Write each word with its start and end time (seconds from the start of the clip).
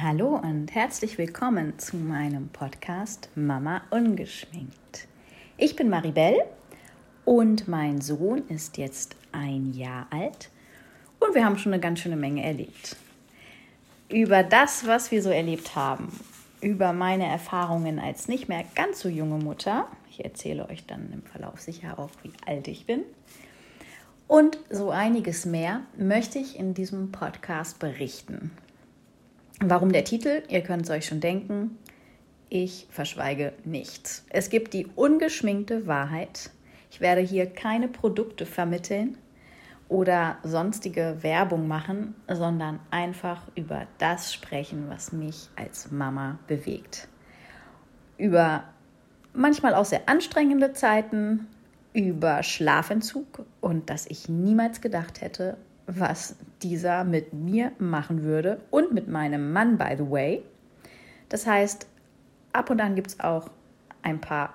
Hallo 0.00 0.36
und 0.36 0.72
herzlich 0.76 1.18
willkommen 1.18 1.76
zu 1.80 1.96
meinem 1.96 2.50
Podcast 2.50 3.30
Mama 3.34 3.82
ungeschminkt. 3.90 5.08
Ich 5.56 5.74
bin 5.74 5.88
Maribel 5.88 6.36
und 7.24 7.66
mein 7.66 8.00
Sohn 8.00 8.46
ist 8.46 8.76
jetzt 8.76 9.16
ein 9.32 9.72
Jahr 9.72 10.06
alt 10.10 10.50
und 11.18 11.34
wir 11.34 11.44
haben 11.44 11.58
schon 11.58 11.72
eine 11.72 11.80
ganz 11.80 11.98
schöne 11.98 12.14
Menge 12.14 12.44
erlebt. 12.44 12.94
Über 14.08 14.44
das, 14.44 14.86
was 14.86 15.10
wir 15.10 15.20
so 15.20 15.30
erlebt 15.30 15.74
haben, 15.74 16.12
über 16.60 16.92
meine 16.92 17.26
Erfahrungen 17.26 17.98
als 17.98 18.28
nicht 18.28 18.48
mehr 18.48 18.62
ganz 18.76 19.00
so 19.00 19.08
junge 19.08 19.42
Mutter, 19.42 19.88
ich 20.10 20.24
erzähle 20.24 20.68
euch 20.68 20.86
dann 20.86 21.12
im 21.12 21.22
Verlauf 21.22 21.60
sicher 21.60 21.98
auch, 21.98 22.10
wie 22.22 22.32
alt 22.46 22.68
ich 22.68 22.86
bin, 22.86 23.02
und 24.28 24.58
so 24.70 24.90
einiges 24.90 25.44
mehr 25.44 25.80
möchte 25.96 26.38
ich 26.38 26.56
in 26.56 26.72
diesem 26.72 27.10
Podcast 27.10 27.80
berichten. 27.80 28.52
Warum 29.60 29.90
der 29.90 30.04
Titel? 30.04 30.44
Ihr 30.48 30.60
könnt 30.60 30.84
es 30.84 30.90
euch 30.90 31.06
schon 31.06 31.18
denken. 31.18 31.78
Ich 32.48 32.86
verschweige 32.90 33.52
nichts. 33.64 34.24
Es 34.30 34.50
gibt 34.50 34.72
die 34.72 34.86
ungeschminkte 34.94 35.88
Wahrheit. 35.88 36.50
Ich 36.92 37.00
werde 37.00 37.20
hier 37.22 37.46
keine 37.46 37.88
Produkte 37.88 38.46
vermitteln 38.46 39.18
oder 39.88 40.38
sonstige 40.44 41.16
Werbung 41.22 41.66
machen, 41.66 42.14
sondern 42.28 42.78
einfach 42.92 43.42
über 43.56 43.88
das 43.98 44.32
sprechen, 44.32 44.86
was 44.88 45.12
mich 45.12 45.48
als 45.56 45.90
Mama 45.90 46.38
bewegt. 46.46 47.08
Über 48.16 48.62
manchmal 49.32 49.74
auch 49.74 49.84
sehr 49.84 50.08
anstrengende 50.08 50.72
Zeiten, 50.72 51.48
über 51.92 52.44
Schlafentzug 52.44 53.44
und 53.60 53.90
dass 53.90 54.06
ich 54.06 54.28
niemals 54.28 54.80
gedacht 54.80 55.20
hätte, 55.20 55.56
was 55.88 56.36
dieser 56.62 57.02
mit 57.02 57.32
mir 57.32 57.72
machen 57.78 58.22
würde 58.22 58.60
und 58.70 58.92
mit 58.92 59.08
meinem 59.08 59.52
Mann, 59.52 59.78
by 59.78 59.94
the 59.96 60.08
way. 60.08 60.42
Das 61.30 61.46
heißt, 61.46 61.86
ab 62.52 62.70
und 62.70 62.80
an 62.80 62.94
gibt 62.94 63.08
es 63.08 63.20
auch 63.20 63.50
ein 64.02 64.20
paar 64.20 64.54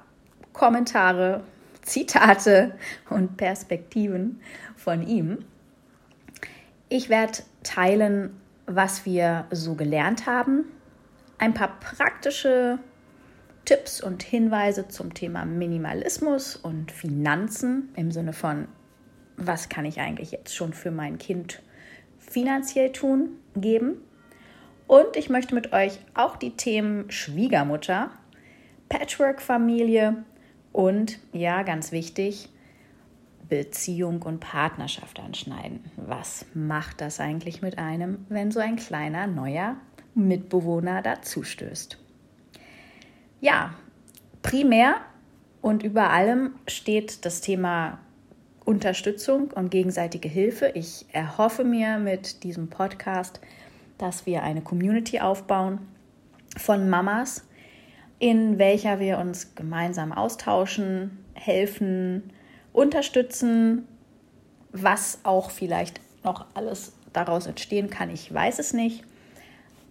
Kommentare, 0.53 1.43
Zitate 1.81 2.75
und 3.09 3.35
Perspektiven 3.35 4.39
von 4.77 5.05
ihm. 5.05 5.39
Ich 6.87 7.09
werde 7.09 7.39
teilen, 7.63 8.39
was 8.67 9.05
wir 9.05 9.45
so 9.51 9.75
gelernt 9.75 10.25
haben, 10.25 10.63
ein 11.39 11.53
paar 11.53 11.79
praktische 11.79 12.79
Tipps 13.65 14.01
und 14.01 14.23
Hinweise 14.23 14.87
zum 14.87 15.13
Thema 15.13 15.43
Minimalismus 15.43 16.55
und 16.55 16.91
Finanzen 16.91 17.89
im 17.95 18.11
Sinne 18.11 18.31
von, 18.31 18.67
was 19.37 19.69
kann 19.69 19.85
ich 19.85 19.99
eigentlich 19.99 20.31
jetzt 20.31 20.55
schon 20.55 20.73
für 20.73 20.91
mein 20.91 21.17
Kind 21.17 21.61
finanziell 22.19 22.91
tun, 22.91 23.37
geben. 23.55 23.97
Und 24.87 25.15
ich 25.15 25.29
möchte 25.29 25.55
mit 25.55 25.73
euch 25.73 25.99
auch 26.13 26.35
die 26.35 26.55
Themen 26.55 27.09
Schwiegermutter, 27.09 28.11
Patchwork-Familie 28.89 30.23
und, 30.71 31.19
ja, 31.31 31.63
ganz 31.63 31.91
wichtig, 31.91 32.49
Beziehung 33.49 34.21
und 34.23 34.39
Partnerschaft 34.39 35.19
anschneiden. 35.19 35.83
Was 35.95 36.45
macht 36.53 37.01
das 37.01 37.19
eigentlich 37.19 37.61
mit 37.61 37.77
einem, 37.77 38.25
wenn 38.29 38.51
so 38.51 38.59
ein 38.59 38.75
kleiner 38.75 39.27
neuer 39.27 39.75
Mitbewohner 40.15 41.01
dazustößt? 41.01 41.99
Ja, 43.41 43.73
primär 44.41 44.95
und 45.61 45.83
über 45.83 46.09
allem 46.09 46.55
steht 46.67 47.25
das 47.25 47.41
Thema 47.41 47.99
Unterstützung 48.65 49.51
und 49.51 49.71
gegenseitige 49.71 50.29
Hilfe. 50.29 50.71
Ich 50.73 51.05
erhoffe 51.11 51.63
mir 51.63 51.97
mit 51.97 52.43
diesem 52.43 52.69
Podcast, 52.69 53.39
dass 53.97 54.25
wir 54.25 54.43
eine 54.43 54.61
Community 54.61 55.19
aufbauen 55.19 55.79
von 56.57 56.89
Mamas, 56.89 57.43
in 58.19 58.57
welcher 58.57 58.99
wir 58.99 59.17
uns 59.17 59.55
gemeinsam 59.55 60.11
austauschen, 60.11 61.25
helfen, 61.33 62.31
unterstützen, 62.71 63.87
was 64.71 65.19
auch 65.23 65.51
vielleicht 65.51 65.99
noch 66.23 66.45
alles 66.53 66.93
daraus 67.11 67.47
entstehen 67.47 67.89
kann, 67.89 68.09
ich 68.09 68.33
weiß 68.33 68.59
es 68.59 68.73
nicht. 68.73 69.03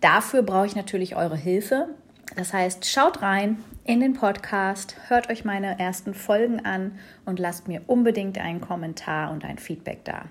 Dafür 0.00 0.42
brauche 0.42 0.66
ich 0.66 0.74
natürlich 0.74 1.14
eure 1.14 1.36
Hilfe. 1.36 1.88
Das 2.36 2.52
heißt, 2.52 2.86
schaut 2.86 3.20
rein 3.22 3.62
in 3.84 4.00
den 4.00 4.14
Podcast, 4.14 4.96
hört 5.08 5.28
euch 5.28 5.44
meine 5.44 5.78
ersten 5.78 6.14
Folgen 6.14 6.64
an 6.64 6.98
und 7.26 7.38
lasst 7.38 7.68
mir 7.68 7.82
unbedingt 7.86 8.38
einen 8.38 8.60
Kommentar 8.60 9.30
und 9.30 9.44
ein 9.44 9.58
Feedback 9.58 10.04
da. 10.04 10.24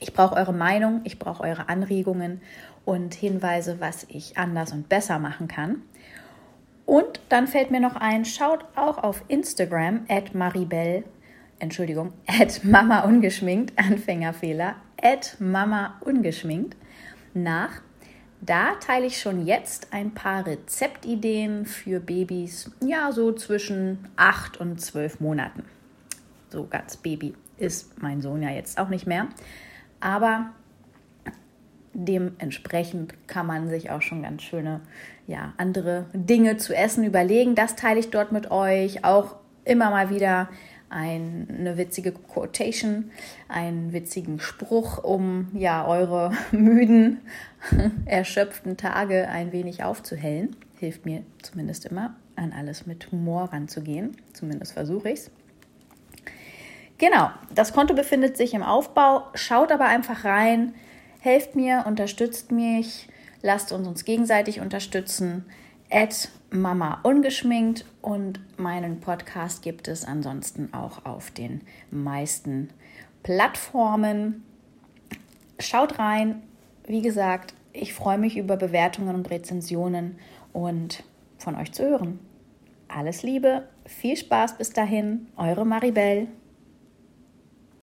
Ich 0.00 0.14
brauche 0.14 0.36
eure 0.36 0.54
Meinung, 0.54 1.00
ich 1.04 1.18
brauche 1.18 1.42
eure 1.42 1.68
Anregungen 1.68 2.40
und 2.84 3.14
Hinweise, 3.14 3.80
was 3.80 4.06
ich 4.08 4.38
anders 4.38 4.72
und 4.72 4.88
besser 4.88 5.18
machen 5.18 5.48
kann. 5.48 5.82
Und 6.86 7.20
dann 7.28 7.46
fällt 7.46 7.70
mir 7.70 7.80
noch 7.80 7.96
ein, 7.96 8.24
schaut 8.24 8.64
auch 8.74 8.96
auf 8.96 9.22
Instagram 9.28 10.06
at 10.08 10.34
maribel, 10.34 11.04
Entschuldigung, 11.58 12.12
at 12.26 12.64
mama 12.64 13.00
ungeschminkt, 13.00 13.78
Anfängerfehler, 13.78 14.76
at 15.02 15.36
mama 15.38 15.98
ungeschminkt 16.00 16.76
nach 17.34 17.82
da 18.40 18.74
teile 18.76 19.06
ich 19.06 19.20
schon 19.20 19.46
jetzt 19.46 19.88
ein 19.92 20.12
paar 20.12 20.46
Rezeptideen 20.46 21.66
für 21.66 22.00
Babys, 22.00 22.70
ja, 22.80 23.10
so 23.12 23.32
zwischen 23.32 24.08
8 24.16 24.58
und 24.58 24.80
12 24.80 25.20
Monaten. 25.20 25.64
So 26.50 26.66
ganz 26.66 26.96
Baby 26.96 27.34
ist 27.56 28.00
mein 28.00 28.22
Sohn 28.22 28.42
ja 28.42 28.50
jetzt 28.50 28.78
auch 28.78 28.88
nicht 28.88 29.06
mehr. 29.06 29.28
Aber 30.00 30.50
dementsprechend 31.92 33.14
kann 33.26 33.46
man 33.46 33.68
sich 33.68 33.90
auch 33.90 34.02
schon 34.02 34.22
ganz 34.22 34.42
schöne, 34.42 34.80
ja, 35.26 35.52
andere 35.56 36.06
Dinge 36.12 36.56
zu 36.56 36.74
essen 36.74 37.04
überlegen. 37.04 37.54
Das 37.54 37.76
teile 37.76 37.98
ich 37.98 38.10
dort 38.10 38.30
mit 38.32 38.50
euch. 38.50 39.04
Auch 39.04 39.36
immer 39.64 39.90
mal 39.90 40.10
wieder 40.10 40.48
eine 40.90 41.76
witzige 41.76 42.12
Quotation, 42.12 43.10
einen 43.48 43.92
witzigen 43.92 44.40
Spruch, 44.40 45.02
um 45.02 45.48
ja 45.54 45.86
eure 45.86 46.32
müden, 46.52 47.20
erschöpften 48.06 48.76
Tage 48.76 49.28
ein 49.28 49.52
wenig 49.52 49.84
aufzuhellen. 49.84 50.56
Hilft 50.78 51.04
mir 51.04 51.22
zumindest 51.42 51.86
immer, 51.86 52.16
an 52.36 52.52
alles 52.52 52.86
mit 52.86 53.10
Humor 53.10 53.52
ranzugehen. 53.52 54.16
Zumindest 54.32 54.72
versuche 54.72 55.10
ich 55.10 55.20
es. 55.20 55.30
Genau, 56.98 57.30
das 57.54 57.72
Konto 57.72 57.94
befindet 57.94 58.36
sich 58.36 58.54
im 58.54 58.62
Aufbau. 58.62 59.24
Schaut 59.34 59.70
aber 59.70 59.86
einfach 59.86 60.24
rein, 60.24 60.74
helft 61.20 61.54
mir, 61.54 61.84
unterstützt 61.86 62.50
mich, 62.50 63.08
lasst 63.42 63.72
uns 63.72 63.86
uns 63.86 64.04
gegenseitig 64.04 64.60
unterstützen 64.60 65.44
at 65.90 66.28
Mama 66.50 67.00
ungeschminkt 67.02 67.84
und 68.00 68.40
meinen 68.58 69.00
Podcast 69.00 69.62
gibt 69.62 69.88
es 69.88 70.04
ansonsten 70.04 70.72
auch 70.72 71.04
auf 71.04 71.30
den 71.30 71.62
meisten 71.90 72.70
Plattformen. 73.22 74.44
Schaut 75.58 75.98
rein. 75.98 76.42
Wie 76.86 77.02
gesagt, 77.02 77.54
ich 77.72 77.92
freue 77.92 78.18
mich 78.18 78.36
über 78.36 78.56
Bewertungen 78.56 79.14
und 79.14 79.30
Rezensionen 79.30 80.18
und 80.52 81.04
von 81.36 81.54
euch 81.54 81.72
zu 81.72 81.84
hören. 81.84 82.18
Alles 82.88 83.22
Liebe, 83.22 83.68
viel 83.84 84.16
Spaß 84.16 84.56
bis 84.56 84.70
dahin, 84.70 85.26
eure 85.36 85.66
Maribel. 85.66 86.28